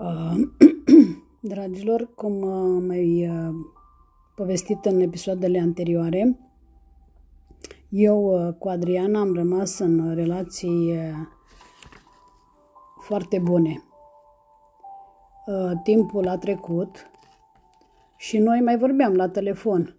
[0.00, 0.32] Uh,
[1.40, 3.54] dragilor, cum am mai uh,
[4.34, 6.38] povestit în episoadele anterioare,
[7.88, 10.94] eu uh, cu Adriana am rămas în relații
[13.00, 13.84] foarte bune.
[15.82, 17.10] Timpul a trecut
[18.16, 19.96] și noi mai vorbeam la telefon.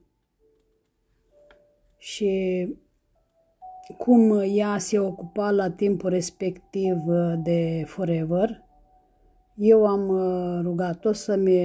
[1.98, 2.68] Și
[3.98, 6.96] cum ea se ocupa la timpul respectiv
[7.44, 8.70] de Forever,
[9.64, 11.60] eu am uh, rugat-o să-mi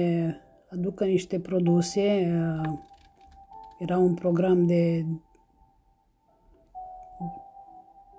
[0.71, 2.31] aducă niște produse.
[2.63, 2.79] Uh,
[3.79, 5.05] era un program de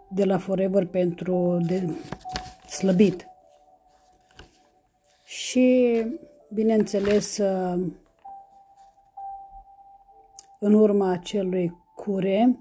[0.08, 1.88] de la Forever pentru de
[2.68, 3.26] slăbit.
[5.24, 6.04] Și,
[6.52, 7.92] bineînțeles, uh,
[10.58, 12.58] în urma acelui cure,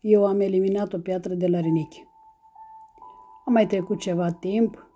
[0.00, 2.06] eu am eliminat o piatră de la rinichi.
[3.44, 4.87] A mai trecut ceva timp,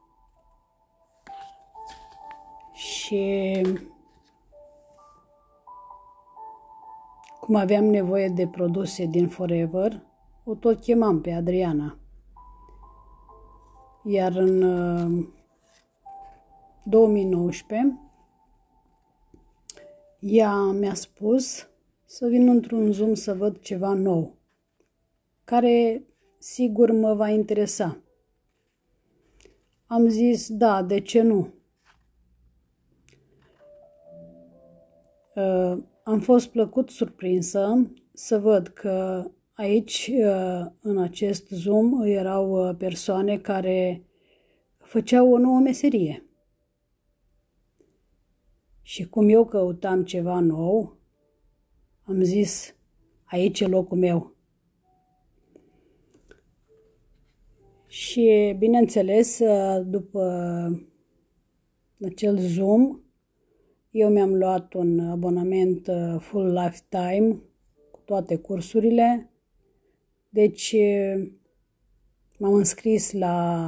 [3.03, 3.61] și
[7.41, 10.03] cum aveam nevoie de produse din Forever,
[10.45, 11.99] o tot chemam pe Adriana.
[14.05, 14.61] Iar în
[16.85, 18.11] 2019, uh,
[20.19, 21.69] ea mi-a spus
[22.05, 24.35] să vin într-un Zoom să văd ceva nou,
[25.45, 26.05] care
[26.39, 27.99] sigur mă va interesa.
[29.87, 31.62] Am zis, da, de ce nu?
[36.03, 43.39] Am fost plăcut surprinsă să văd că aici, uh, în acest Zoom, erau uh, persoane
[43.39, 44.07] care
[44.79, 46.27] făceau o nouă meserie.
[48.83, 50.97] Și cum eu căutam ceva nou,
[52.03, 52.75] am zis,
[53.25, 54.35] aici e locul meu.
[57.87, 59.41] Și, bineînțeles,
[59.85, 60.25] după
[62.05, 63.02] acel Zoom,
[63.93, 67.37] eu mi-am luat un abonament uh, full lifetime
[67.91, 69.31] cu toate cursurile.
[70.29, 71.29] Deci uh,
[72.39, 73.67] m-am înscris la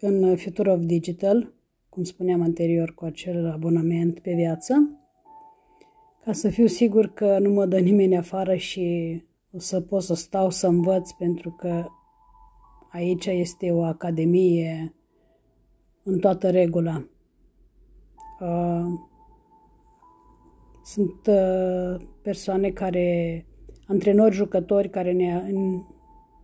[0.00, 1.52] în Future of Digital,
[1.88, 4.98] cum spuneam anterior, cu acel abonament pe viață,
[6.24, 9.22] ca să fiu sigur că nu mă dă nimeni afară și
[9.52, 11.86] o să pot să stau să învăț, pentru că
[12.92, 14.94] aici este o academie
[16.02, 17.04] în toată regula.
[18.40, 18.98] Uh,
[20.84, 23.46] sunt uh, persoane care,
[23.86, 25.42] antrenori, jucători care ne,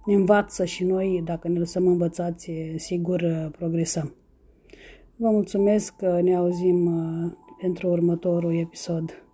[0.05, 4.15] ne învață și noi, dacă ne lăsăm învățați, sigur uh, progresăm.
[5.17, 6.91] Vă mulțumesc că ne auzim
[7.61, 9.26] pentru următorul episod.